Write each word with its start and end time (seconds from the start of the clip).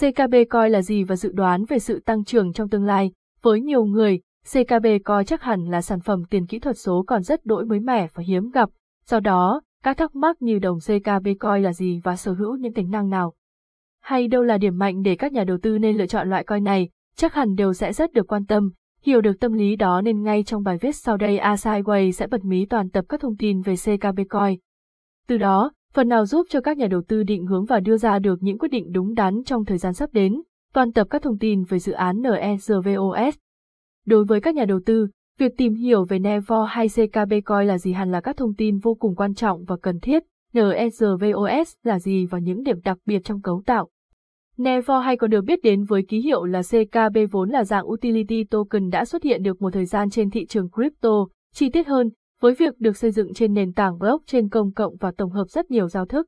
CKB 0.00 0.34
coi 0.50 0.70
là 0.70 0.82
gì 0.82 1.04
và 1.04 1.16
dự 1.16 1.32
đoán 1.32 1.64
về 1.64 1.78
sự 1.78 2.00
tăng 2.00 2.24
trưởng 2.24 2.52
trong 2.52 2.68
tương 2.68 2.84
lai. 2.84 3.12
Với 3.42 3.60
nhiều 3.60 3.84
người, 3.84 4.20
CKB 4.52 4.86
coi 5.04 5.24
chắc 5.24 5.42
hẳn 5.42 5.64
là 5.64 5.82
sản 5.82 6.00
phẩm 6.00 6.22
tiền 6.30 6.46
kỹ 6.46 6.58
thuật 6.58 6.78
số 6.78 7.04
còn 7.06 7.22
rất 7.22 7.46
đổi 7.46 7.64
mới 7.64 7.80
mẻ 7.80 8.08
và 8.14 8.22
hiếm 8.26 8.50
gặp. 8.50 8.70
Do 9.06 9.20
đó, 9.20 9.60
các 9.82 9.96
thắc 9.96 10.14
mắc 10.16 10.42
như 10.42 10.58
đồng 10.58 10.78
CKB 10.78 11.28
coi 11.40 11.60
là 11.60 11.72
gì 11.72 12.00
và 12.04 12.16
sở 12.16 12.32
hữu 12.32 12.56
những 12.56 12.72
tính 12.72 12.90
năng 12.90 13.10
nào. 13.10 13.34
Hay 14.00 14.28
đâu 14.28 14.42
là 14.42 14.58
điểm 14.58 14.78
mạnh 14.78 15.02
để 15.02 15.16
các 15.16 15.32
nhà 15.32 15.44
đầu 15.44 15.58
tư 15.62 15.78
nên 15.78 15.96
lựa 15.96 16.06
chọn 16.06 16.30
loại 16.30 16.44
coi 16.44 16.60
này, 16.60 16.88
chắc 17.16 17.34
hẳn 17.34 17.54
đều 17.54 17.72
sẽ 17.72 17.92
rất 17.92 18.12
được 18.12 18.26
quan 18.26 18.46
tâm. 18.46 18.70
Hiểu 19.02 19.20
được 19.20 19.40
tâm 19.40 19.52
lý 19.52 19.76
đó 19.76 20.00
nên 20.00 20.22
ngay 20.22 20.42
trong 20.42 20.62
bài 20.62 20.78
viết 20.80 20.96
sau 20.96 21.16
đây 21.16 21.38
Asaiway 21.38 22.10
sẽ 22.10 22.26
bật 22.26 22.44
mí 22.44 22.66
toàn 22.66 22.90
tập 22.90 23.04
các 23.08 23.20
thông 23.20 23.36
tin 23.36 23.60
về 23.60 23.74
CKB 23.76 24.20
Coin. 24.30 24.58
Từ 25.26 25.38
đó, 25.38 25.72
phần 25.94 26.08
nào 26.08 26.26
giúp 26.26 26.46
cho 26.50 26.60
các 26.60 26.78
nhà 26.78 26.86
đầu 26.86 27.02
tư 27.08 27.22
định 27.22 27.46
hướng 27.46 27.64
và 27.64 27.80
đưa 27.80 27.96
ra 27.96 28.18
được 28.18 28.42
những 28.42 28.58
quyết 28.58 28.68
định 28.68 28.92
đúng 28.92 29.14
đắn 29.14 29.44
trong 29.44 29.64
thời 29.64 29.78
gian 29.78 29.94
sắp 29.94 30.10
đến, 30.12 30.42
toàn 30.72 30.92
tập 30.92 31.06
các 31.10 31.22
thông 31.22 31.38
tin 31.38 31.64
về 31.64 31.78
dự 31.78 31.92
án 31.92 32.22
NERVOS. 32.22 33.34
Đối 34.06 34.24
với 34.24 34.40
các 34.40 34.54
nhà 34.54 34.64
đầu 34.64 34.80
tư, 34.86 35.08
việc 35.38 35.52
tìm 35.56 35.74
hiểu 35.74 36.04
về 36.04 36.18
NEVO 36.18 36.64
hay 36.64 36.88
CKB 36.88 37.32
coi 37.44 37.66
là 37.66 37.78
gì 37.78 37.92
hẳn 37.92 38.12
là 38.12 38.20
các 38.20 38.36
thông 38.36 38.54
tin 38.54 38.78
vô 38.78 38.94
cùng 38.94 39.14
quan 39.14 39.34
trọng 39.34 39.64
và 39.64 39.76
cần 39.82 40.00
thiết. 40.00 40.22
NERVOS 40.52 41.72
là 41.84 41.98
gì 41.98 42.26
và 42.26 42.38
những 42.38 42.62
điểm 42.62 42.80
đặc 42.84 42.98
biệt 43.06 43.20
trong 43.24 43.42
cấu 43.42 43.62
tạo. 43.66 43.88
NEVO 44.56 44.98
hay 44.98 45.16
còn 45.16 45.30
được 45.30 45.44
biết 45.44 45.62
đến 45.62 45.84
với 45.84 46.02
ký 46.08 46.20
hiệu 46.20 46.44
là 46.44 46.62
CKB 46.62 47.18
vốn 47.30 47.50
là 47.50 47.64
dạng 47.64 47.86
utility 47.86 48.44
token 48.44 48.90
đã 48.90 49.04
xuất 49.04 49.22
hiện 49.22 49.42
được 49.42 49.62
một 49.62 49.72
thời 49.72 49.86
gian 49.86 50.10
trên 50.10 50.30
thị 50.30 50.46
trường 50.46 50.68
crypto, 50.70 51.26
chi 51.54 51.70
tiết 51.70 51.86
hơn, 51.86 52.10
với 52.44 52.54
việc 52.54 52.80
được 52.80 52.96
xây 52.96 53.10
dựng 53.10 53.34
trên 53.34 53.54
nền 53.54 53.72
tảng 53.72 53.98
blockchain 53.98 54.48
công 54.48 54.72
cộng 54.72 54.96
và 54.96 55.12
tổng 55.16 55.30
hợp 55.30 55.44
rất 55.48 55.70
nhiều 55.70 55.88
giao 55.88 56.06
thức. 56.06 56.26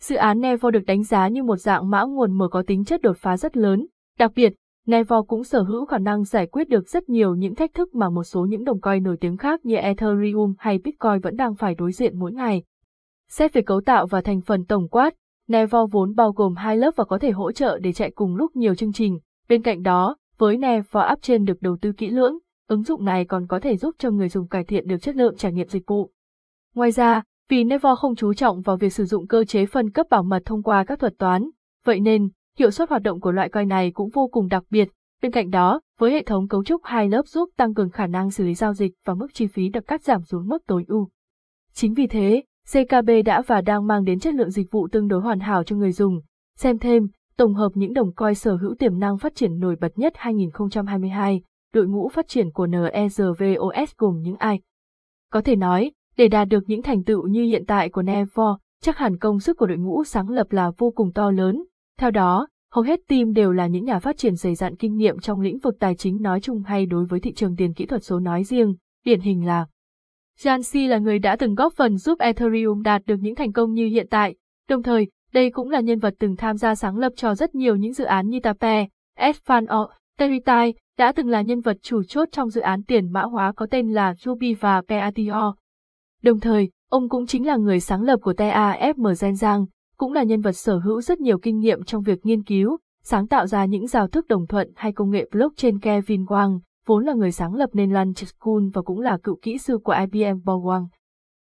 Dự 0.00 0.16
án 0.16 0.40
Nevo 0.40 0.70
được 0.70 0.84
đánh 0.86 1.02
giá 1.02 1.28
như 1.28 1.42
một 1.42 1.56
dạng 1.56 1.90
mã 1.90 2.02
nguồn 2.02 2.38
mở 2.38 2.48
có 2.48 2.62
tính 2.66 2.84
chất 2.84 3.02
đột 3.02 3.16
phá 3.16 3.36
rất 3.36 3.56
lớn, 3.56 3.86
đặc 4.18 4.32
biệt, 4.34 4.52
Nevo 4.86 5.22
cũng 5.22 5.44
sở 5.44 5.62
hữu 5.62 5.86
khả 5.86 5.98
năng 5.98 6.24
giải 6.24 6.46
quyết 6.46 6.68
được 6.68 6.88
rất 6.88 7.08
nhiều 7.08 7.34
những 7.34 7.54
thách 7.54 7.74
thức 7.74 7.94
mà 7.94 8.10
một 8.10 8.24
số 8.24 8.46
những 8.46 8.64
đồng 8.64 8.80
coin 8.80 9.02
nổi 9.02 9.16
tiếng 9.20 9.36
khác 9.36 9.64
như 9.64 9.76
Ethereum 9.76 10.54
hay 10.58 10.78
Bitcoin 10.78 11.20
vẫn 11.22 11.36
đang 11.36 11.54
phải 11.54 11.74
đối 11.74 11.92
diện 11.92 12.18
mỗi 12.18 12.32
ngày. 12.32 12.62
Xét 13.28 13.52
về 13.52 13.62
cấu 13.62 13.80
tạo 13.80 14.06
và 14.06 14.20
thành 14.20 14.40
phần 14.40 14.64
tổng 14.64 14.88
quát, 14.88 15.14
Nevo 15.48 15.86
vốn 15.86 16.14
bao 16.14 16.32
gồm 16.32 16.54
hai 16.56 16.76
lớp 16.76 16.90
và 16.96 17.04
có 17.04 17.18
thể 17.18 17.30
hỗ 17.30 17.52
trợ 17.52 17.78
để 17.78 17.92
chạy 17.92 18.10
cùng 18.10 18.36
lúc 18.36 18.56
nhiều 18.56 18.74
chương 18.74 18.92
trình. 18.92 19.18
Bên 19.48 19.62
cạnh 19.62 19.82
đó, 19.82 20.16
với 20.38 20.56
Nevo 20.56 21.00
App 21.00 21.22
trên 21.22 21.44
được 21.44 21.62
đầu 21.62 21.76
tư 21.80 21.92
kỹ 21.92 22.10
lưỡng, 22.10 22.38
ứng 22.70 22.82
dụng 22.82 23.04
này 23.04 23.24
còn 23.24 23.46
có 23.46 23.60
thể 23.60 23.76
giúp 23.76 23.94
cho 23.98 24.10
người 24.10 24.28
dùng 24.28 24.48
cải 24.48 24.64
thiện 24.64 24.86
được 24.86 24.96
chất 25.02 25.16
lượng 25.16 25.36
trải 25.36 25.52
nghiệm 25.52 25.68
dịch 25.68 25.86
vụ. 25.86 26.10
Ngoài 26.74 26.90
ra, 26.90 27.22
vì 27.48 27.64
Nevo 27.64 27.94
không 27.94 28.16
chú 28.16 28.34
trọng 28.34 28.60
vào 28.60 28.76
việc 28.76 28.92
sử 28.92 29.04
dụng 29.04 29.26
cơ 29.26 29.44
chế 29.44 29.66
phân 29.66 29.90
cấp 29.90 30.06
bảo 30.10 30.22
mật 30.22 30.42
thông 30.44 30.62
qua 30.62 30.84
các 30.84 30.98
thuật 30.98 31.14
toán, 31.18 31.50
vậy 31.84 32.00
nên, 32.00 32.28
hiệu 32.58 32.70
suất 32.70 32.90
hoạt 32.90 33.02
động 33.02 33.20
của 33.20 33.32
loại 33.32 33.48
coin 33.48 33.68
này 33.68 33.90
cũng 33.90 34.10
vô 34.10 34.28
cùng 34.32 34.48
đặc 34.48 34.64
biệt. 34.70 34.88
Bên 35.22 35.32
cạnh 35.32 35.50
đó, 35.50 35.80
với 35.98 36.12
hệ 36.12 36.22
thống 36.22 36.48
cấu 36.48 36.64
trúc 36.64 36.80
hai 36.84 37.08
lớp 37.08 37.26
giúp 37.26 37.48
tăng 37.56 37.74
cường 37.74 37.90
khả 37.90 38.06
năng 38.06 38.30
xử 38.30 38.44
lý 38.44 38.54
giao 38.54 38.74
dịch 38.74 38.92
và 39.04 39.14
mức 39.14 39.26
chi 39.34 39.46
phí 39.46 39.68
được 39.68 39.86
cắt 39.86 40.02
giảm 40.02 40.22
xuống 40.22 40.48
mức 40.48 40.62
tối 40.66 40.84
ưu. 40.88 41.08
Chính 41.72 41.94
vì 41.94 42.06
thế, 42.06 42.42
CKB 42.72 43.10
đã 43.24 43.42
và 43.46 43.60
đang 43.60 43.86
mang 43.86 44.04
đến 44.04 44.18
chất 44.18 44.34
lượng 44.34 44.50
dịch 44.50 44.70
vụ 44.70 44.88
tương 44.88 45.08
đối 45.08 45.20
hoàn 45.20 45.40
hảo 45.40 45.64
cho 45.64 45.76
người 45.76 45.92
dùng. 45.92 46.20
Xem 46.56 46.78
thêm, 46.78 47.08
tổng 47.36 47.54
hợp 47.54 47.72
những 47.74 47.92
đồng 47.92 48.14
coin 48.14 48.34
sở 48.34 48.56
hữu 48.56 48.74
tiềm 48.74 48.98
năng 48.98 49.18
phát 49.18 49.34
triển 49.34 49.58
nổi 49.58 49.76
bật 49.80 49.98
nhất 49.98 50.12
2022, 50.16 51.42
đội 51.72 51.86
ngũ 51.86 52.08
phát 52.08 52.28
triển 52.28 52.50
của 52.50 52.66
NERVOS 52.66 53.92
gồm 53.98 54.20
những 54.22 54.36
ai. 54.36 54.60
Có 55.32 55.40
thể 55.40 55.56
nói, 55.56 55.92
để 56.16 56.28
đạt 56.28 56.48
được 56.48 56.64
những 56.66 56.82
thành 56.82 57.04
tựu 57.04 57.26
như 57.26 57.44
hiện 57.44 57.64
tại 57.66 57.88
của 57.88 58.02
Nevo, 58.02 58.58
chắc 58.82 58.98
hẳn 58.98 59.18
công 59.18 59.40
sức 59.40 59.56
của 59.56 59.66
đội 59.66 59.78
ngũ 59.78 60.04
sáng 60.04 60.28
lập 60.28 60.52
là 60.52 60.70
vô 60.78 60.90
cùng 60.90 61.12
to 61.12 61.30
lớn. 61.30 61.64
Theo 61.98 62.10
đó, 62.10 62.48
hầu 62.72 62.82
hết 62.82 63.00
team 63.08 63.32
đều 63.32 63.52
là 63.52 63.66
những 63.66 63.84
nhà 63.84 63.98
phát 63.98 64.16
triển 64.16 64.34
dày 64.34 64.54
dặn 64.54 64.76
kinh 64.76 64.96
nghiệm 64.96 65.18
trong 65.18 65.40
lĩnh 65.40 65.58
vực 65.58 65.76
tài 65.80 65.94
chính 65.94 66.22
nói 66.22 66.40
chung 66.40 66.62
hay 66.62 66.86
đối 66.86 67.04
với 67.04 67.20
thị 67.20 67.32
trường 67.32 67.56
tiền 67.56 67.74
kỹ 67.74 67.86
thuật 67.86 68.04
số 68.04 68.20
nói 68.20 68.44
riêng, 68.44 68.74
điển 69.04 69.20
hình 69.20 69.46
là 69.46 69.66
Jansi 70.40 70.88
là 70.88 70.98
người 70.98 71.18
đã 71.18 71.36
từng 71.36 71.54
góp 71.54 71.72
phần 71.72 71.96
giúp 71.96 72.18
Ethereum 72.18 72.82
đạt 72.82 73.02
được 73.06 73.16
những 73.20 73.34
thành 73.34 73.52
công 73.52 73.72
như 73.72 73.86
hiện 73.86 74.06
tại, 74.10 74.34
đồng 74.68 74.82
thời, 74.82 75.08
đây 75.32 75.50
cũng 75.50 75.70
là 75.70 75.80
nhân 75.80 75.98
vật 75.98 76.14
từng 76.18 76.36
tham 76.36 76.56
gia 76.56 76.74
sáng 76.74 76.96
lập 76.96 77.12
cho 77.16 77.34
rất 77.34 77.54
nhiều 77.54 77.76
những 77.76 77.92
dự 77.92 78.04
án 78.04 78.28
như 78.28 78.40
Tape, 78.40 78.86
Esfan 79.18 79.66
Terry 80.20 80.40
Tai 80.40 80.74
đã 80.98 81.12
từng 81.12 81.28
là 81.28 81.42
nhân 81.42 81.60
vật 81.60 81.76
chủ 81.82 82.02
chốt 82.02 82.28
trong 82.32 82.50
dự 82.50 82.60
án 82.60 82.82
tiền 82.82 83.12
mã 83.12 83.22
hóa 83.22 83.52
có 83.56 83.66
tên 83.70 83.92
là 83.92 84.14
Ruby 84.14 84.54
và 84.54 84.82
Peatio. 84.88 85.54
Đồng 86.22 86.40
thời, 86.40 86.70
ông 86.90 87.08
cũng 87.08 87.26
chính 87.26 87.46
là 87.46 87.56
người 87.56 87.80
sáng 87.80 88.02
lập 88.02 88.20
của 88.22 88.32
TAFM 88.32 89.12
Zenzang, 89.12 89.66
cũng 89.96 90.12
là 90.12 90.22
nhân 90.22 90.40
vật 90.40 90.52
sở 90.52 90.78
hữu 90.78 91.00
rất 91.00 91.20
nhiều 91.20 91.38
kinh 91.38 91.58
nghiệm 91.58 91.84
trong 91.84 92.02
việc 92.02 92.26
nghiên 92.26 92.42
cứu, 92.42 92.78
sáng 93.02 93.26
tạo 93.26 93.46
ra 93.46 93.64
những 93.64 93.86
giao 93.86 94.08
thức 94.08 94.26
đồng 94.28 94.46
thuận 94.46 94.72
hay 94.76 94.92
công 94.92 95.10
nghệ 95.10 95.28
blockchain 95.32 95.78
Kevin 95.78 96.24
Wang, 96.24 96.60
vốn 96.86 97.04
là 97.04 97.12
người 97.12 97.32
sáng 97.32 97.54
lập 97.54 97.70
nên 97.72 97.92
Lunch 97.92 98.18
School 98.18 98.62
và 98.74 98.82
cũng 98.82 99.00
là 99.00 99.18
cựu 99.22 99.38
kỹ 99.42 99.58
sư 99.58 99.78
của 99.84 99.94
IBM 100.00 100.38
Wang. 100.44 100.86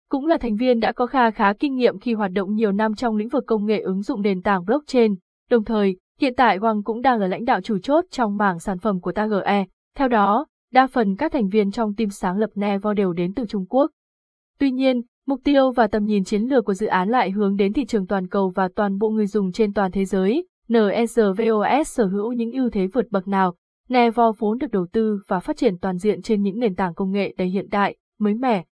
Cũng 0.09 0.27
là 0.27 0.39
thành 0.39 0.57
viên 0.57 0.81
đã 0.81 0.93
có 0.93 1.07
kha 1.07 1.31
khá 1.31 1.53
kinh 1.53 1.75
nghiệm 1.75 1.99
khi 1.99 2.15
hoạt 2.15 2.33
động 2.33 2.55
nhiều 2.55 2.73
năm 2.73 2.95
trong 2.95 3.17
lĩnh 3.17 3.29
vực 3.29 3.45
công 3.47 3.67
nghệ 3.67 3.81
ứng 3.81 4.03
dụng 4.03 4.23
nền 4.23 4.43
tảng 4.43 4.65
blockchain, 4.65 5.15
đồng 5.51 5.65
thời, 5.65 5.97
hiện 6.21 6.35
tại 6.37 6.59
Wang 6.59 6.83
cũng 6.83 7.03
đang 7.03 7.21
là 7.21 7.27
lãnh 7.27 7.45
đạo 7.45 7.61
chủ 7.61 7.79
chốt 7.79 8.05
trong 8.11 8.37
mảng 8.37 8.59
sản 8.59 8.79
phẩm 8.79 9.01
của 9.01 9.13
TAGE. 9.13 9.65
Theo 9.97 10.09
đó, 10.09 10.47
đa 10.73 10.87
phần 10.87 11.17
các 11.17 11.33
thành 11.33 11.49
viên 11.49 11.71
trong 11.71 11.95
team 11.95 12.11
sáng 12.11 12.39
lập 12.39 12.51
Nevo 12.55 12.95
đều 12.95 13.13
đến 13.13 13.35
từ 13.35 13.47
Trung 13.47 13.67
Quốc. 13.69 13.91
Tuy 14.59 14.71
nhiên, 14.71 15.03
mục 15.27 15.41
tiêu 15.45 15.71
và 15.71 15.87
tầm 15.87 16.05
nhìn 16.05 16.25
chiến 16.25 16.43
lược 16.43 16.65
của 16.65 16.75
dự 16.75 16.87
án 16.87 17.09
lại 17.09 17.31
hướng 17.31 17.57
đến 17.57 17.73
thị 17.73 17.85
trường 17.87 18.07
toàn 18.07 18.29
cầu 18.29 18.53
và 18.55 18.69
toàn 18.75 18.99
bộ 18.99 19.09
người 19.09 19.27
dùng 19.27 19.53
trên 19.53 19.73
toàn 19.73 19.93
thế 19.93 20.05
giới. 20.05 20.47
NSVOS 20.73 21.89
sở 21.89 22.07
hữu 22.07 22.33
những 22.33 22.53
ưu 22.53 22.71
thế 22.71 22.87
vượt 22.87 23.07
bậc 23.11 23.29
nào, 23.29 23.55
Nevo 23.89 24.33
vốn 24.39 24.59
được 24.59 24.71
đầu 24.71 24.87
tư 24.93 25.21
và 25.29 25.41
phát 25.41 25.57
triển 25.57 25.79
toàn 25.79 25.99
diện 25.99 26.23
trên 26.23 26.43
những 26.43 26.59
nền 26.59 26.75
tảng 26.75 26.95
công 26.95 27.13
nghệ 27.13 27.35
đầy 27.39 27.49
hiện 27.49 27.69
đại, 27.71 27.97
mới 28.19 28.35
mẻ. 28.35 28.65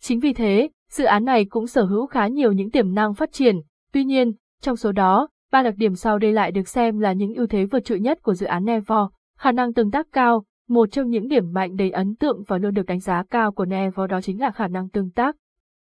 Chính 0.00 0.20
vì 0.20 0.32
thế, 0.32 0.68
dự 0.90 1.04
án 1.04 1.24
này 1.24 1.44
cũng 1.44 1.66
sở 1.66 1.84
hữu 1.84 2.06
khá 2.06 2.26
nhiều 2.26 2.52
những 2.52 2.70
tiềm 2.70 2.94
năng 2.94 3.14
phát 3.14 3.32
triển, 3.32 3.56
tuy 3.92 4.04
nhiên, 4.04 4.32
trong 4.60 4.76
số 4.76 4.92
đó, 4.92 5.28
ba 5.54 5.62
đặc 5.62 5.74
điểm 5.76 5.94
sau 5.94 6.18
đây 6.18 6.32
lại 6.32 6.52
được 6.52 6.68
xem 6.68 6.98
là 6.98 7.12
những 7.12 7.34
ưu 7.34 7.46
thế 7.46 7.64
vượt 7.64 7.84
trội 7.84 8.00
nhất 8.00 8.22
của 8.22 8.34
dự 8.34 8.46
án 8.46 8.64
Nevo, 8.64 9.10
khả 9.38 9.52
năng 9.52 9.74
tương 9.74 9.90
tác 9.90 10.06
cao, 10.12 10.44
một 10.68 10.90
trong 10.92 11.08
những 11.08 11.28
điểm 11.28 11.52
mạnh 11.52 11.76
đầy 11.76 11.90
ấn 11.90 12.14
tượng 12.16 12.42
và 12.46 12.58
luôn 12.58 12.74
được 12.74 12.86
đánh 12.86 13.00
giá 13.00 13.22
cao 13.30 13.52
của 13.52 13.64
Nevo 13.64 14.06
đó 14.06 14.20
chính 14.20 14.40
là 14.40 14.50
khả 14.50 14.68
năng 14.68 14.88
tương 14.88 15.10
tác. 15.10 15.36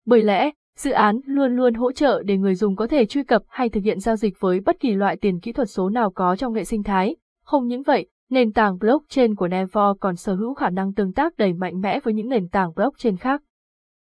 Bởi 0.05 0.21
lẽ, 0.21 0.51
dự 0.77 0.91
án 0.91 1.19
luôn 1.25 1.55
luôn 1.55 1.73
hỗ 1.73 1.91
trợ 1.91 2.23
để 2.25 2.37
người 2.37 2.55
dùng 2.55 2.75
có 2.75 2.87
thể 2.87 3.05
truy 3.05 3.23
cập 3.23 3.41
hay 3.47 3.69
thực 3.69 3.83
hiện 3.83 3.99
giao 3.99 4.15
dịch 4.15 4.39
với 4.39 4.59
bất 4.59 4.79
kỳ 4.79 4.93
loại 4.93 5.17
tiền 5.17 5.39
kỹ 5.39 5.51
thuật 5.51 5.69
số 5.69 5.89
nào 5.89 6.11
có 6.11 6.35
trong 6.35 6.53
hệ 6.53 6.63
sinh 6.63 6.83
thái. 6.83 7.15
Không 7.45 7.67
những 7.67 7.83
vậy, 7.83 8.07
Nền 8.29 8.53
tảng 8.53 8.77
blockchain 8.77 9.35
của 9.35 9.47
Nevo 9.47 9.93
còn 9.99 10.15
sở 10.15 10.35
hữu 10.35 10.53
khả 10.53 10.69
năng 10.69 10.93
tương 10.93 11.13
tác 11.13 11.37
đầy 11.37 11.53
mạnh 11.53 11.81
mẽ 11.81 11.99
với 11.99 12.13
những 12.13 12.29
nền 12.29 12.47
tảng 12.47 12.73
blockchain 12.75 13.17
khác. 13.17 13.41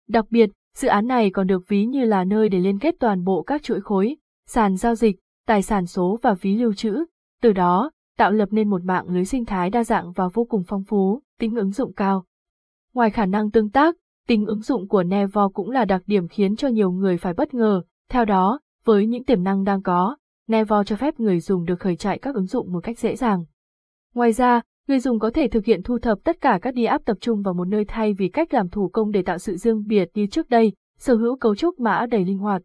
Đặc 0.08 0.24
biệt, 0.30 0.50
dự 0.76 0.88
án 0.88 1.06
này 1.06 1.30
còn 1.30 1.46
được 1.46 1.68
ví 1.68 1.84
như 1.84 2.04
là 2.04 2.24
nơi 2.24 2.48
để 2.48 2.58
liên 2.58 2.78
kết 2.78 2.94
toàn 3.00 3.24
bộ 3.24 3.42
các 3.42 3.62
chuỗi 3.62 3.80
khối, 3.80 4.16
sàn 4.46 4.76
giao 4.76 4.94
dịch, 4.94 5.16
tài 5.52 5.62
sản 5.62 5.86
số 5.86 6.18
và 6.22 6.34
ví 6.34 6.56
lưu 6.56 6.72
trữ, 6.72 7.04
từ 7.42 7.52
đó, 7.52 7.90
tạo 8.18 8.32
lập 8.32 8.48
nên 8.52 8.70
một 8.70 8.84
mạng 8.84 9.08
lưới 9.08 9.24
sinh 9.24 9.44
thái 9.44 9.70
đa 9.70 9.84
dạng 9.84 10.12
và 10.12 10.28
vô 10.28 10.44
cùng 10.44 10.62
phong 10.66 10.84
phú, 10.84 11.22
tính 11.38 11.54
ứng 11.54 11.70
dụng 11.70 11.92
cao. 11.92 12.24
Ngoài 12.94 13.10
khả 13.10 13.26
năng 13.26 13.50
tương 13.50 13.70
tác, 13.70 13.96
tính 14.28 14.46
ứng 14.46 14.62
dụng 14.62 14.88
của 14.88 15.02
Nevo 15.02 15.48
cũng 15.48 15.70
là 15.70 15.84
đặc 15.84 16.02
điểm 16.06 16.28
khiến 16.28 16.56
cho 16.56 16.68
nhiều 16.68 16.90
người 16.90 17.16
phải 17.16 17.34
bất 17.34 17.54
ngờ, 17.54 17.82
theo 18.10 18.24
đó, 18.24 18.60
với 18.84 19.06
những 19.06 19.24
tiềm 19.24 19.44
năng 19.44 19.64
đang 19.64 19.82
có, 19.82 20.16
Nevo 20.48 20.84
cho 20.84 20.96
phép 20.96 21.20
người 21.20 21.40
dùng 21.40 21.64
được 21.64 21.80
khởi 21.80 21.96
chạy 21.96 22.18
các 22.18 22.34
ứng 22.34 22.46
dụng 22.46 22.72
một 22.72 22.80
cách 22.80 22.98
dễ 22.98 23.16
dàng. 23.16 23.44
Ngoài 24.14 24.32
ra, 24.32 24.60
người 24.88 25.00
dùng 25.00 25.18
có 25.18 25.30
thể 25.30 25.48
thực 25.48 25.64
hiện 25.64 25.82
thu 25.82 25.98
thập 25.98 26.18
tất 26.24 26.40
cả 26.40 26.58
các 26.62 26.74
đi 26.74 26.84
áp 26.84 27.02
tập 27.04 27.16
trung 27.20 27.42
vào 27.42 27.54
một 27.54 27.68
nơi 27.68 27.84
thay 27.88 28.14
vì 28.14 28.28
cách 28.28 28.54
làm 28.54 28.68
thủ 28.68 28.88
công 28.92 29.10
để 29.10 29.22
tạo 29.22 29.38
sự 29.38 29.56
riêng 29.56 29.86
biệt 29.86 30.08
như 30.14 30.26
trước 30.26 30.48
đây, 30.48 30.72
sở 30.98 31.14
hữu 31.14 31.36
cấu 31.36 31.54
trúc 31.54 31.80
mã 31.80 32.06
đầy 32.10 32.24
linh 32.24 32.38
hoạt. 32.38 32.62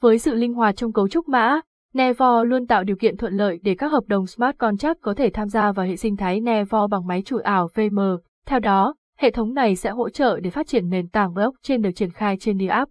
Với 0.00 0.18
sự 0.18 0.34
linh 0.34 0.54
hoạt 0.54 0.76
trong 0.76 0.92
cấu 0.92 1.08
trúc 1.08 1.28
mã, 1.28 1.60
Nevo 1.94 2.44
luôn 2.44 2.66
tạo 2.66 2.84
điều 2.84 2.96
kiện 2.96 3.16
thuận 3.16 3.34
lợi 3.34 3.60
để 3.62 3.74
các 3.74 3.92
hợp 3.92 4.04
đồng 4.06 4.26
smart 4.26 4.58
contract 4.58 5.00
có 5.00 5.14
thể 5.14 5.30
tham 5.30 5.48
gia 5.48 5.72
vào 5.72 5.86
hệ 5.86 5.96
sinh 5.96 6.16
thái 6.16 6.40
Nevo 6.40 6.86
bằng 6.86 7.06
máy 7.06 7.22
chủ 7.24 7.38
ảo 7.38 7.68
VM. 7.74 7.98
Theo 8.46 8.60
đó, 8.60 8.94
hệ 9.18 9.30
thống 9.30 9.54
này 9.54 9.76
sẽ 9.76 9.90
hỗ 9.90 10.08
trợ 10.08 10.40
để 10.40 10.50
phát 10.50 10.66
triển 10.66 10.88
nền 10.88 11.08
tảng 11.08 11.34
blockchain 11.34 11.82
được 11.82 11.90
triển 11.96 12.10
khai 12.10 12.36
trên 12.40 12.58
DApp. 12.68 12.90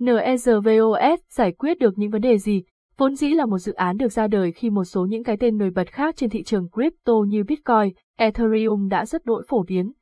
NEZVOS 0.00 1.16
giải 1.30 1.52
quyết 1.52 1.78
được 1.78 1.98
những 1.98 2.10
vấn 2.10 2.20
đề 2.20 2.38
gì 2.38 2.62
Vốn 2.96 3.14
dĩ 3.14 3.28
là 3.28 3.46
một 3.46 3.58
dự 3.58 3.72
án 3.72 3.96
được 3.96 4.12
ra 4.12 4.26
đời 4.26 4.52
khi 4.52 4.70
một 4.70 4.84
số 4.84 5.06
những 5.06 5.24
cái 5.24 5.36
tên 5.36 5.58
nổi 5.58 5.70
bật 5.70 5.92
khác 5.92 6.16
trên 6.16 6.30
thị 6.30 6.42
trường 6.42 6.68
crypto 6.70 7.12
như 7.28 7.44
Bitcoin, 7.44 7.94
Ethereum 8.18 8.88
đã 8.88 9.06
rất 9.06 9.24
đổi 9.24 9.44
phổ 9.48 9.62
biến. 9.62 9.92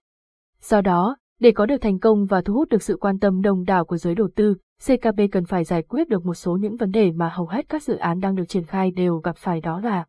Do 0.61 0.81
đó, 0.81 1.17
để 1.41 1.51
có 1.51 1.67
được 1.67 1.77
thành 1.81 1.99
công 1.99 2.27
và 2.27 2.41
thu 2.41 2.55
hút 2.55 2.69
được 2.69 2.83
sự 2.83 2.97
quan 3.01 3.19
tâm 3.19 3.43
đông 3.43 3.65
đảo 3.65 3.85
của 3.85 3.97
giới 3.97 4.15
đầu 4.15 4.29
tư, 4.37 4.55
CKB 4.87 5.21
cần 5.33 5.45
phải 5.45 5.65
giải 5.65 5.83
quyết 5.83 6.09
được 6.09 6.27
một 6.27 6.35
số 6.35 6.57
những 6.57 6.77
vấn 6.77 6.91
đề 6.91 7.13
mà 7.13 7.29
hầu 7.29 7.47
hết 7.47 7.69
các 7.69 7.83
dự 7.83 7.97
án 7.97 8.21
đang 8.21 8.35
được 8.35 8.49
triển 8.49 8.65
khai 8.65 8.91
đều 8.91 9.17
gặp 9.17 9.37
phải 9.37 9.61
đó 9.61 9.81
là 9.81 10.05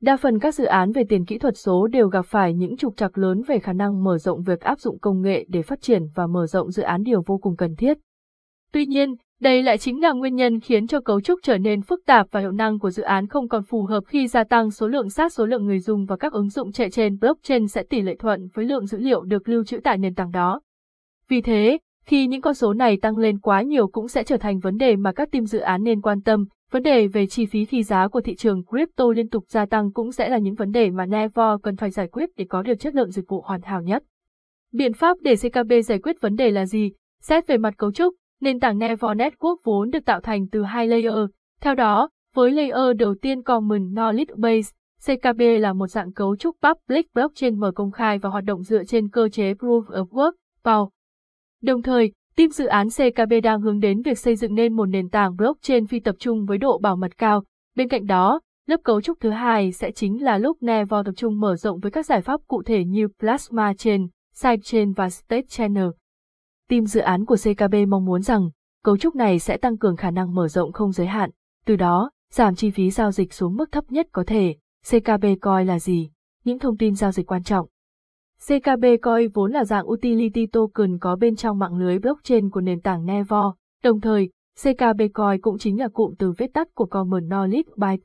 Đa 0.00 0.16
phần 0.16 0.38
các 0.38 0.54
dự 0.54 0.64
án 0.64 0.92
về 0.92 1.02
tiền 1.08 1.24
kỹ 1.24 1.38
thuật 1.38 1.56
số 1.56 1.86
đều 1.86 2.08
gặp 2.08 2.26
phải 2.26 2.54
những 2.54 2.76
trục 2.76 2.96
trặc 2.96 3.18
lớn 3.18 3.42
về 3.48 3.58
khả 3.58 3.72
năng 3.72 4.04
mở 4.04 4.18
rộng 4.18 4.42
việc 4.42 4.60
áp 4.60 4.80
dụng 4.80 4.98
công 4.98 5.22
nghệ 5.22 5.44
để 5.48 5.62
phát 5.62 5.80
triển 5.80 6.02
và 6.14 6.26
mở 6.26 6.46
rộng 6.46 6.70
dự 6.70 6.82
án 6.82 7.02
điều 7.02 7.22
vô 7.26 7.38
cùng 7.38 7.56
cần 7.56 7.76
thiết. 7.76 7.98
Tuy 8.72 8.86
nhiên, 8.86 9.14
Đây 9.40 9.62
lại 9.62 9.78
chính 9.78 10.02
là 10.02 10.12
nguyên 10.12 10.34
nhân 10.34 10.60
khiến 10.60 10.86
cho 10.86 11.00
cấu 11.00 11.20
trúc 11.20 11.38
trở 11.42 11.58
nên 11.58 11.82
phức 11.82 12.00
tạp 12.06 12.26
và 12.30 12.40
hiệu 12.40 12.52
năng 12.52 12.78
của 12.78 12.90
dự 12.90 13.02
án 13.02 13.26
không 13.26 13.48
còn 13.48 13.62
phù 13.62 13.82
hợp 13.82 14.04
khi 14.06 14.28
gia 14.28 14.44
tăng 14.44 14.70
số 14.70 14.88
lượng 14.88 15.10
sát 15.10 15.32
số 15.32 15.46
lượng 15.46 15.66
người 15.66 15.80
dùng 15.80 16.06
và 16.06 16.16
các 16.16 16.32
ứng 16.32 16.48
dụng 16.48 16.72
chạy 16.72 16.90
trên 16.90 17.18
blockchain 17.18 17.68
sẽ 17.68 17.82
tỷ 17.82 18.02
lệ 18.02 18.16
thuận 18.18 18.48
với 18.54 18.64
lượng 18.64 18.86
dữ 18.86 18.98
liệu 18.98 19.22
được 19.22 19.48
lưu 19.48 19.64
trữ 19.64 19.78
tại 19.84 19.98
nền 19.98 20.14
tảng 20.14 20.30
đó. 20.30 20.60
Vì 21.28 21.40
thế, 21.40 21.78
khi 22.08 22.26
những 22.26 22.40
con 22.40 22.54
số 22.54 22.72
này 22.72 22.96
tăng 22.96 23.16
lên 23.16 23.38
quá 23.38 23.62
nhiều 23.62 23.88
cũng 23.88 24.08
sẽ 24.08 24.24
trở 24.24 24.36
thành 24.36 24.58
vấn 24.58 24.76
đề 24.76 24.96
mà 24.96 25.12
các 25.12 25.30
team 25.30 25.46
dự 25.46 25.58
án 25.58 25.82
nên 25.82 26.00
quan 26.00 26.20
tâm, 26.20 26.44
vấn 26.70 26.82
đề 26.82 27.06
về 27.06 27.26
chi 27.26 27.46
phí 27.46 27.64
khi 27.64 27.82
giá 27.82 28.08
của 28.08 28.20
thị 28.20 28.34
trường 28.34 28.64
crypto 28.64 29.04
liên 29.16 29.28
tục 29.28 29.44
gia 29.48 29.66
tăng 29.66 29.92
cũng 29.92 30.12
sẽ 30.12 30.28
là 30.28 30.38
những 30.38 30.54
vấn 30.54 30.70
đề 30.70 30.90
mà 30.90 31.06
Nevo 31.06 31.58
cần 31.58 31.76
phải 31.76 31.90
giải 31.90 32.08
quyết 32.08 32.30
để 32.36 32.46
có 32.48 32.62
được 32.62 32.74
chất 32.74 32.94
lượng 32.94 33.10
dịch 33.10 33.24
vụ 33.28 33.40
hoàn 33.40 33.62
hảo 33.62 33.82
nhất. 33.82 34.02
Biện 34.72 34.92
pháp 34.92 35.16
để 35.20 35.34
CKB 35.36 35.72
giải 35.84 35.98
quyết 35.98 36.20
vấn 36.20 36.36
đề 36.36 36.50
là 36.50 36.66
gì? 36.66 36.92
Xét 37.20 37.46
về 37.46 37.58
mặt 37.58 37.74
cấu 37.78 37.92
trúc, 37.92 38.14
nền 38.40 38.60
tảng 38.60 38.78
Nevo 38.78 39.14
Network 39.14 39.56
vốn 39.64 39.90
được 39.90 40.04
tạo 40.04 40.20
thành 40.20 40.48
từ 40.48 40.62
hai 40.62 40.86
layer. 40.86 41.28
Theo 41.60 41.74
đó, 41.74 42.08
với 42.34 42.50
layer 42.50 42.96
đầu 42.98 43.14
tiên 43.22 43.42
Common 43.42 43.94
Knowledge 43.94 44.36
Base, 44.36 44.72
CKB 45.06 45.40
là 45.60 45.72
một 45.72 45.86
dạng 45.86 46.12
cấu 46.12 46.36
trúc 46.36 46.56
public 46.62 47.14
blockchain 47.14 47.60
mở 47.60 47.72
công 47.74 47.90
khai 47.90 48.18
và 48.18 48.30
hoạt 48.30 48.44
động 48.44 48.62
dựa 48.62 48.84
trên 48.84 49.08
cơ 49.08 49.28
chế 49.28 49.52
Proof 49.52 49.82
of 49.84 50.06
Work, 50.06 50.32
POW. 50.64 50.88
Đồng 51.62 51.82
thời, 51.82 52.12
team 52.36 52.50
dự 52.50 52.66
án 52.66 52.88
CKB 52.88 53.32
đang 53.42 53.60
hướng 53.60 53.80
đến 53.80 54.02
việc 54.02 54.18
xây 54.18 54.36
dựng 54.36 54.54
nên 54.54 54.72
một 54.72 54.86
nền 54.86 55.08
tảng 55.08 55.36
blockchain 55.36 55.86
phi 55.86 56.00
tập 56.00 56.16
trung 56.18 56.46
với 56.46 56.58
độ 56.58 56.78
bảo 56.78 56.96
mật 56.96 57.18
cao. 57.18 57.44
Bên 57.76 57.88
cạnh 57.88 58.06
đó, 58.06 58.40
lớp 58.66 58.80
cấu 58.84 59.00
trúc 59.00 59.20
thứ 59.20 59.30
hai 59.30 59.72
sẽ 59.72 59.90
chính 59.90 60.24
là 60.24 60.38
lúc 60.38 60.62
Nevo 60.62 61.02
tập 61.02 61.12
trung 61.16 61.40
mở 61.40 61.56
rộng 61.56 61.78
với 61.78 61.90
các 61.90 62.06
giải 62.06 62.20
pháp 62.20 62.40
cụ 62.46 62.62
thể 62.62 62.84
như 62.84 63.08
Plasma 63.20 63.74
Chain, 63.74 64.08
Sidechain 64.34 64.92
và 64.92 65.10
State 65.10 65.46
Channel. 65.48 65.88
Team 66.68 66.86
dự 66.86 67.00
án 67.00 67.24
của 67.24 67.36
CKB 67.36 67.74
mong 67.88 68.04
muốn 68.04 68.22
rằng, 68.22 68.50
cấu 68.84 68.96
trúc 68.96 69.16
này 69.16 69.38
sẽ 69.38 69.56
tăng 69.56 69.78
cường 69.78 69.96
khả 69.96 70.10
năng 70.10 70.34
mở 70.34 70.48
rộng 70.48 70.72
không 70.72 70.92
giới 70.92 71.06
hạn, 71.06 71.30
từ 71.66 71.76
đó, 71.76 72.10
giảm 72.32 72.54
chi 72.54 72.70
phí 72.70 72.90
giao 72.90 73.10
dịch 73.12 73.32
xuống 73.32 73.56
mức 73.56 73.72
thấp 73.72 73.84
nhất 73.92 74.06
có 74.12 74.24
thể. 74.26 74.56
CKB 74.90 75.24
coi 75.40 75.64
là 75.64 75.78
gì? 75.78 76.10
Những 76.44 76.58
thông 76.58 76.76
tin 76.76 76.94
giao 76.94 77.12
dịch 77.12 77.26
quan 77.26 77.42
trọng. 77.42 77.68
CKB 78.46 78.84
Coin 79.02 79.28
vốn 79.34 79.52
là 79.52 79.64
dạng 79.64 79.88
utility 79.88 80.46
token 80.46 80.98
có 80.98 81.16
bên 81.16 81.36
trong 81.36 81.58
mạng 81.58 81.76
lưới 81.76 81.98
blockchain 81.98 82.50
của 82.50 82.60
nền 82.60 82.80
tảng 82.80 83.06
Nevo, 83.06 83.54
đồng 83.82 84.00
thời, 84.00 84.30
CKB 84.62 85.02
Coin 85.14 85.40
cũng 85.40 85.58
chính 85.58 85.80
là 85.80 85.88
cụm 85.88 86.14
từ 86.18 86.32
viết 86.38 86.52
tắt 86.54 86.68
của 86.74 86.86
Common 86.86 87.28
Knowledge 87.28 87.62
Byte. 87.76 88.04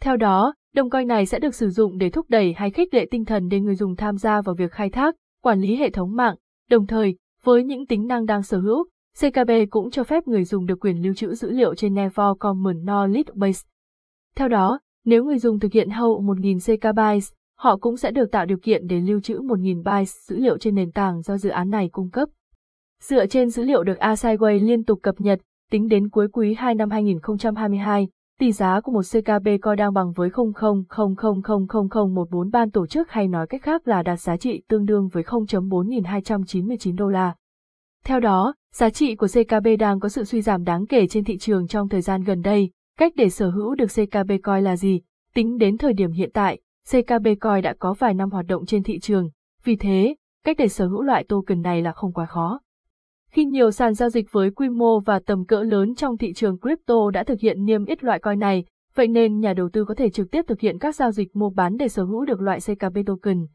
Theo 0.00 0.16
đó, 0.16 0.54
đồng 0.74 0.90
coin 0.90 1.08
này 1.08 1.26
sẽ 1.26 1.38
được 1.38 1.54
sử 1.54 1.70
dụng 1.70 1.98
để 1.98 2.10
thúc 2.10 2.26
đẩy 2.28 2.52
hay 2.52 2.70
khích 2.70 2.94
lệ 2.94 3.06
tinh 3.10 3.24
thần 3.24 3.48
để 3.48 3.60
người 3.60 3.74
dùng 3.74 3.96
tham 3.96 4.16
gia 4.16 4.40
vào 4.40 4.54
việc 4.54 4.72
khai 4.72 4.90
thác, 4.90 5.14
quản 5.42 5.60
lý 5.60 5.76
hệ 5.76 5.90
thống 5.90 6.16
mạng, 6.16 6.36
đồng 6.70 6.86
thời, 6.86 7.16
với 7.42 7.64
những 7.64 7.86
tính 7.86 8.06
năng 8.06 8.26
đang 8.26 8.42
sở 8.42 8.58
hữu, 8.58 8.84
CKB 9.20 9.50
cũng 9.70 9.90
cho 9.90 10.04
phép 10.04 10.28
người 10.28 10.44
dùng 10.44 10.66
được 10.66 10.80
quyền 10.80 11.02
lưu 11.02 11.14
trữ 11.14 11.34
dữ 11.34 11.50
liệu 11.50 11.74
trên 11.74 11.94
Nevo 11.94 12.34
Common 12.34 12.76
Knowledge 12.76 13.32
Base. 13.34 13.66
Theo 14.36 14.48
đó, 14.48 14.80
nếu 15.04 15.24
người 15.24 15.38
dùng 15.38 15.58
thực 15.58 15.72
hiện 15.72 15.90
hậu 15.90 16.22
1.000 16.22 16.58
CKB, 16.58 16.98
họ 17.64 17.76
cũng 17.76 17.96
sẽ 17.96 18.10
được 18.10 18.30
tạo 18.30 18.46
điều 18.46 18.58
kiện 18.58 18.86
để 18.86 19.00
lưu 19.00 19.20
trữ 19.20 19.40
1.000 19.40 19.82
bytes 19.82 20.28
dữ 20.28 20.36
liệu 20.36 20.58
trên 20.58 20.74
nền 20.74 20.92
tảng 20.92 21.22
do 21.22 21.36
dự 21.36 21.50
án 21.50 21.70
này 21.70 21.88
cung 21.92 22.10
cấp. 22.10 22.28
Dựa 23.02 23.26
trên 23.26 23.50
dữ 23.50 23.62
liệu 23.62 23.82
được 23.82 23.98
Asaiway 23.98 24.66
liên 24.66 24.84
tục 24.84 24.98
cập 25.02 25.20
nhật, 25.20 25.40
tính 25.70 25.88
đến 25.88 26.08
cuối 26.08 26.28
quý 26.32 26.54
2 26.54 26.74
năm 26.74 26.90
2022, 26.90 28.08
tỷ 28.40 28.52
giá 28.52 28.80
của 28.80 28.92
một 28.92 29.02
CKB 29.12 29.48
coi 29.62 29.76
đang 29.76 29.92
bằng 29.92 30.12
với 30.12 30.28
0,0000014 30.28 32.50
ban 32.50 32.70
tổ 32.70 32.86
chức 32.86 33.10
hay 33.10 33.28
nói 33.28 33.46
cách 33.46 33.62
khác 33.62 33.88
là 33.88 34.02
đạt 34.02 34.20
giá 34.20 34.36
trị 34.36 34.62
tương 34.68 34.84
đương 34.84 35.08
với 35.08 35.22
0.4299 35.22 36.96
đô 36.96 37.08
la. 37.08 37.34
Theo 38.04 38.20
đó, 38.20 38.54
giá 38.74 38.90
trị 38.90 39.14
của 39.14 39.26
CKB 39.26 39.66
đang 39.78 40.00
có 40.00 40.08
sự 40.08 40.24
suy 40.24 40.42
giảm 40.42 40.64
đáng 40.64 40.86
kể 40.86 41.06
trên 41.06 41.24
thị 41.24 41.38
trường 41.38 41.66
trong 41.66 41.88
thời 41.88 42.00
gian 42.00 42.24
gần 42.24 42.42
đây. 42.42 42.70
Cách 42.98 43.12
để 43.16 43.30
sở 43.30 43.50
hữu 43.50 43.74
được 43.74 43.86
CKB 43.86 44.32
coi 44.42 44.62
là 44.62 44.76
gì? 44.76 45.00
Tính 45.34 45.58
đến 45.58 45.78
thời 45.78 45.92
điểm 45.92 46.12
hiện 46.12 46.30
tại, 46.34 46.58
CKB 46.92 47.26
Coin 47.40 47.62
đã 47.62 47.74
có 47.78 47.92
vài 47.92 48.14
năm 48.14 48.30
hoạt 48.30 48.46
động 48.46 48.66
trên 48.66 48.82
thị 48.82 48.98
trường, 48.98 49.30
vì 49.64 49.76
thế, 49.76 50.14
cách 50.44 50.56
để 50.58 50.68
sở 50.68 50.86
hữu 50.86 51.02
loại 51.02 51.24
token 51.24 51.62
này 51.62 51.82
là 51.82 51.92
không 51.92 52.12
quá 52.12 52.26
khó. 52.26 52.60
Khi 53.30 53.44
nhiều 53.44 53.70
sàn 53.70 53.94
giao 53.94 54.10
dịch 54.10 54.32
với 54.32 54.50
quy 54.50 54.68
mô 54.68 55.00
và 55.00 55.20
tầm 55.26 55.44
cỡ 55.44 55.62
lớn 55.62 55.94
trong 55.94 56.16
thị 56.16 56.32
trường 56.32 56.58
crypto 56.58 57.10
đã 57.10 57.24
thực 57.24 57.40
hiện 57.40 57.64
niêm 57.64 57.84
yết 57.84 58.04
loại 58.04 58.18
coin 58.18 58.38
này, 58.38 58.64
vậy 58.94 59.08
nên 59.08 59.40
nhà 59.40 59.54
đầu 59.54 59.68
tư 59.72 59.84
có 59.84 59.94
thể 59.94 60.10
trực 60.10 60.30
tiếp 60.30 60.44
thực 60.48 60.60
hiện 60.60 60.78
các 60.78 60.94
giao 60.94 61.10
dịch 61.10 61.36
mua 61.36 61.50
bán 61.50 61.76
để 61.76 61.88
sở 61.88 62.04
hữu 62.04 62.24
được 62.24 62.40
loại 62.40 62.58
CKB 62.60 62.98
token. 63.06 63.46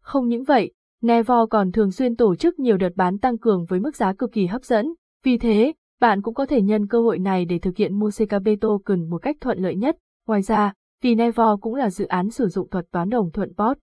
Không 0.00 0.28
những 0.28 0.44
vậy, 0.44 0.72
Nevo 1.02 1.46
còn 1.46 1.72
thường 1.72 1.90
xuyên 1.90 2.16
tổ 2.16 2.34
chức 2.34 2.58
nhiều 2.58 2.76
đợt 2.76 2.90
bán 2.96 3.18
tăng 3.18 3.38
cường 3.38 3.64
với 3.64 3.80
mức 3.80 3.96
giá 3.96 4.12
cực 4.12 4.32
kỳ 4.32 4.46
hấp 4.46 4.64
dẫn, 4.64 4.94
vì 5.24 5.38
thế, 5.38 5.72
bạn 6.00 6.22
cũng 6.22 6.34
có 6.34 6.46
thể 6.46 6.62
nhân 6.62 6.86
cơ 6.86 7.00
hội 7.00 7.18
này 7.18 7.44
để 7.44 7.58
thực 7.58 7.76
hiện 7.76 7.98
mua 7.98 8.10
CKB 8.10 8.48
token 8.60 9.10
một 9.10 9.18
cách 9.18 9.36
thuận 9.40 9.58
lợi 9.58 9.76
nhất. 9.76 9.96
Ngoài 10.26 10.42
ra, 10.42 10.72
vì 11.02 11.14
Nevo 11.14 11.56
cũng 11.56 11.74
là 11.74 11.90
dự 11.90 12.06
án 12.06 12.30
sử 12.30 12.48
dụng 12.48 12.68
thuật 12.68 12.86
toán 12.92 13.08
đồng 13.08 13.30
thuận 13.30 13.54
POT. 13.56 13.78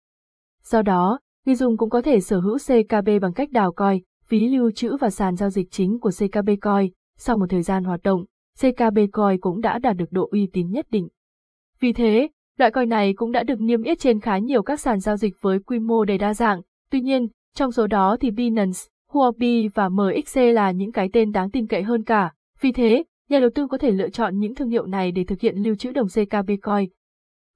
Do 0.63 0.81
đó, 0.81 1.19
người 1.45 1.55
dùng 1.55 1.77
cũng 1.77 1.89
có 1.89 2.01
thể 2.01 2.19
sở 2.19 2.39
hữu 2.39 2.57
CKB 2.57 3.09
bằng 3.21 3.33
cách 3.33 3.51
đào 3.51 3.71
coi, 3.71 4.01
phí 4.25 4.47
lưu 4.47 4.71
trữ 4.71 4.97
và 4.97 5.09
sàn 5.09 5.35
giao 5.35 5.49
dịch 5.49 5.71
chính 5.71 5.99
của 5.99 6.09
CKB 6.09 6.49
Coin. 6.61 6.91
Sau 7.17 7.37
một 7.37 7.45
thời 7.49 7.61
gian 7.61 7.83
hoạt 7.83 8.03
động, 8.03 8.25
CKB 8.61 8.99
Coin 9.13 9.39
cũng 9.39 9.61
đã 9.61 9.79
đạt 9.79 9.97
được 9.97 10.11
độ 10.11 10.29
uy 10.31 10.49
tín 10.53 10.71
nhất 10.71 10.85
định. 10.91 11.07
Vì 11.79 11.93
thế, 11.93 12.29
loại 12.57 12.71
coin 12.71 12.89
này 12.89 13.13
cũng 13.13 13.31
đã 13.31 13.43
được 13.43 13.61
niêm 13.61 13.83
yết 13.83 13.99
trên 13.99 14.19
khá 14.19 14.37
nhiều 14.37 14.63
các 14.63 14.79
sàn 14.79 14.99
giao 14.99 15.17
dịch 15.17 15.33
với 15.41 15.59
quy 15.59 15.79
mô 15.79 16.05
đầy 16.05 16.17
đa 16.17 16.33
dạng. 16.33 16.61
Tuy 16.91 17.01
nhiên, 17.01 17.27
trong 17.55 17.71
số 17.71 17.87
đó 17.87 18.17
thì 18.19 18.31
Binance, 18.31 18.79
Huobi 19.11 19.67
và 19.67 19.89
MXC 19.89 20.37
là 20.53 20.71
những 20.71 20.91
cái 20.91 21.09
tên 21.13 21.31
đáng 21.31 21.51
tin 21.51 21.67
cậy 21.67 21.83
hơn 21.83 22.03
cả. 22.03 22.33
Vì 22.61 22.71
thế, 22.71 23.03
nhà 23.29 23.39
đầu 23.39 23.49
tư 23.55 23.67
có 23.67 23.77
thể 23.77 23.91
lựa 23.91 24.09
chọn 24.09 24.39
những 24.39 24.55
thương 24.55 24.69
hiệu 24.69 24.85
này 24.85 25.11
để 25.11 25.23
thực 25.23 25.41
hiện 25.41 25.55
lưu 25.57 25.75
trữ 25.75 25.91
đồng 25.91 26.07
CKB 26.07 26.51
Coin. 26.61 26.89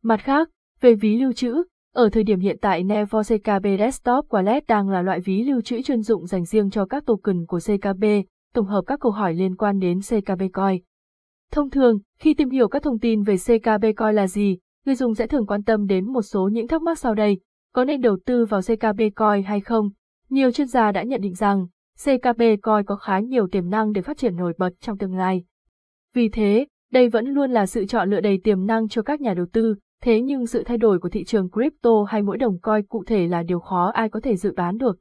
Mặt 0.04 0.18
khác, 0.24 0.50
về 0.80 0.96
ví 0.96 1.18
lưu 1.18 1.34
trữ, 1.34 1.64
ở 1.94 2.10
thời 2.10 2.24
điểm 2.24 2.40
hiện 2.40 2.58
tại 2.62 2.84
Nevo 2.84 3.22
CKB 3.24 3.68
Desktop 3.80 4.26
Wallet 4.30 4.62
đang 4.68 4.90
là 4.90 5.02
loại 5.02 5.20
ví 5.20 5.44
lưu 5.44 5.62
trữ 5.62 5.82
chuyên 5.82 6.02
dụng 6.02 6.26
dành 6.26 6.46
riêng 6.46 6.70
cho 6.70 6.86
các 6.86 7.06
token 7.06 7.46
của 7.46 7.60
CKB, 7.60 8.04
tổng 8.54 8.66
hợp 8.66 8.82
các 8.88 9.00
câu 9.00 9.12
hỏi 9.12 9.34
liên 9.34 9.56
quan 9.56 9.80
đến 9.80 10.00
CKB 10.00 10.42
Coin. 10.54 10.82
Thông 11.52 11.70
thường, 11.70 12.00
khi 12.20 12.34
tìm 12.34 12.50
hiểu 12.50 12.68
các 12.68 12.84
thông 12.84 13.00
tin 13.00 13.24
về 13.24 13.36
CKB 13.38 13.86
Coin 13.98 14.16
là 14.16 14.28
gì, 14.28 14.58
người 14.86 14.96
dùng 14.96 15.16
sẽ 15.16 15.28
thường 15.28 15.46
quan 15.46 15.64
tâm 15.64 15.88
đến 15.88 16.14
một 16.14 16.22
số 16.22 16.50
những 16.54 16.68
thắc 16.68 16.82
mắc 16.82 17.00
sau 17.00 17.16
đây. 17.16 17.40
Có 17.74 17.86
nên 17.86 18.02
đầu 18.02 18.18
tư 18.26 18.46
vào 18.46 18.62
CKB 18.62 19.02
Coin 19.16 19.44
hay 19.44 19.60
không? 19.62 19.90
Nhiều 20.30 20.52
chuyên 20.52 20.68
gia 20.68 20.92
đã 20.92 21.04
nhận 21.04 21.22
định 21.22 21.34
rằng, 21.34 21.68
CKB 22.04 22.42
Coin 22.62 22.86
có 22.86 22.96
khá 22.96 23.20
nhiều 23.20 23.48
tiềm 23.48 23.70
năng 23.70 23.92
để 23.92 24.02
phát 24.02 24.18
triển 24.18 24.36
nổi 24.36 24.54
bật 24.58 24.70
trong 24.80 24.98
tương 24.98 25.16
lai. 25.16 25.44
Vì 26.14 26.30
thế, 26.30 26.66
đây 26.92 27.10
vẫn 27.10 27.26
luôn 27.26 27.52
là 27.52 27.66
sự 27.66 27.86
chọn 27.86 28.10
lựa 28.10 28.22
đầy 28.22 28.40
tiềm 28.44 28.66
năng 28.66 28.88
cho 28.88 29.02
các 29.02 29.22
nhà 29.22 29.34
đầu 29.34 29.46
tư, 29.54 29.76
Thế 30.02 30.22
nhưng 30.22 30.48
sự 30.48 30.64
thay 30.64 30.78
đổi 30.78 31.00
của 31.00 31.10
thị 31.10 31.24
trường 31.24 31.50
crypto 31.50 32.04
hay 32.08 32.22
mỗi 32.22 32.38
đồng 32.38 32.60
coin 32.60 32.86
cụ 32.86 33.04
thể 33.08 33.28
là 33.28 33.44
điều 33.44 33.60
khó 33.60 33.92
ai 33.94 34.10
có 34.10 34.20
thể 34.20 34.36
dự 34.36 34.52
đoán 34.52 34.78
được. 34.78 35.00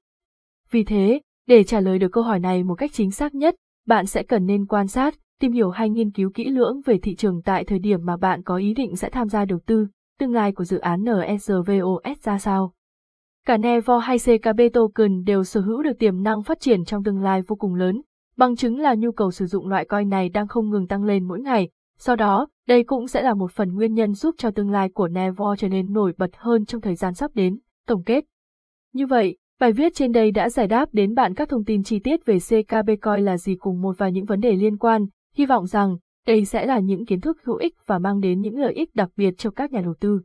Vì 0.70 0.84
thế, 0.84 1.20
để 1.46 1.64
trả 1.64 1.80
lời 1.80 1.98
được 1.98 2.08
câu 2.12 2.24
hỏi 2.24 2.40
này 2.40 2.64
một 2.64 2.74
cách 2.74 2.90
chính 2.92 3.10
xác 3.10 3.34
nhất, 3.34 3.54
bạn 3.86 4.06
sẽ 4.06 4.22
cần 4.22 4.46
nên 4.46 4.66
quan 4.66 4.86
sát, 4.86 5.14
tìm 5.40 5.52
hiểu 5.52 5.70
hay 5.70 5.90
nghiên 5.90 6.10
cứu 6.10 6.30
kỹ 6.34 6.44
lưỡng 6.44 6.80
về 6.84 6.98
thị 6.98 7.14
trường 7.14 7.42
tại 7.42 7.64
thời 7.64 7.78
điểm 7.78 8.00
mà 8.04 8.16
bạn 8.16 8.42
có 8.42 8.56
ý 8.56 8.74
định 8.74 8.96
sẽ 8.96 9.10
tham 9.10 9.28
gia 9.28 9.44
đầu 9.44 9.58
tư, 9.66 9.86
tương 10.18 10.32
lai 10.32 10.52
của 10.52 10.64
dự 10.64 10.78
án 10.78 11.04
NSVOS 11.04 12.20
ra 12.22 12.38
sao. 12.38 12.72
Cả 13.46 13.56
Nevo 13.56 13.98
hay 13.98 14.18
CKB 14.18 14.60
token 14.72 15.24
đều 15.24 15.44
sở 15.44 15.60
hữu 15.60 15.82
được 15.82 15.98
tiềm 15.98 16.22
năng 16.22 16.42
phát 16.42 16.60
triển 16.60 16.84
trong 16.84 17.04
tương 17.04 17.22
lai 17.22 17.42
vô 17.42 17.56
cùng 17.56 17.74
lớn, 17.74 18.02
bằng 18.36 18.56
chứng 18.56 18.78
là 18.78 18.94
nhu 18.94 19.12
cầu 19.12 19.30
sử 19.30 19.46
dụng 19.46 19.68
loại 19.68 19.84
coin 19.84 20.08
này 20.08 20.28
đang 20.28 20.48
không 20.48 20.70
ngừng 20.70 20.86
tăng 20.86 21.04
lên 21.04 21.28
mỗi 21.28 21.40
ngày, 21.40 21.68
sau 21.98 22.16
đó, 22.16 22.48
đây 22.70 22.84
cũng 22.84 23.08
sẽ 23.08 23.22
là 23.22 23.34
một 23.34 23.52
phần 23.52 23.74
nguyên 23.74 23.94
nhân 23.94 24.14
giúp 24.14 24.34
cho 24.38 24.50
tương 24.50 24.70
lai 24.70 24.88
của 24.88 25.08
Nevo 25.08 25.56
trở 25.58 25.68
nên 25.68 25.92
nổi 25.92 26.12
bật 26.18 26.30
hơn 26.36 26.64
trong 26.64 26.80
thời 26.80 26.94
gian 26.94 27.14
sắp 27.14 27.30
đến. 27.34 27.58
Tổng 27.86 28.02
kết. 28.04 28.24
Như 28.92 29.06
vậy, 29.06 29.36
bài 29.60 29.72
viết 29.72 29.94
trên 29.94 30.12
đây 30.12 30.30
đã 30.30 30.50
giải 30.50 30.66
đáp 30.66 30.88
đến 30.92 31.14
bạn 31.14 31.34
các 31.34 31.48
thông 31.48 31.64
tin 31.64 31.82
chi 31.82 31.98
tiết 31.98 32.26
về 32.26 32.38
CKB 32.38 32.90
Coin 33.02 33.24
là 33.24 33.38
gì 33.38 33.54
cùng 33.54 33.82
một 33.82 33.98
vài 33.98 34.12
những 34.12 34.24
vấn 34.24 34.40
đề 34.40 34.52
liên 34.52 34.78
quan. 34.78 35.06
Hy 35.34 35.46
vọng 35.46 35.66
rằng, 35.66 35.96
đây 36.26 36.44
sẽ 36.44 36.66
là 36.66 36.78
những 36.78 37.06
kiến 37.06 37.20
thức 37.20 37.38
hữu 37.44 37.56
ích 37.56 37.74
và 37.86 37.98
mang 37.98 38.20
đến 38.20 38.40
những 38.40 38.58
lợi 38.58 38.72
ích 38.72 38.94
đặc 38.94 39.10
biệt 39.16 39.34
cho 39.38 39.50
các 39.50 39.72
nhà 39.72 39.80
đầu 39.80 39.94
tư. 40.00 40.20